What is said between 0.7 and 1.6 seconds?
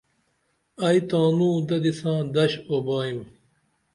ائی تانو